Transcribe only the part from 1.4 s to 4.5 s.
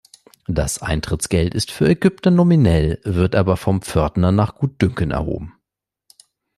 ist für Ägypter nominell, wird aber vom Pförtner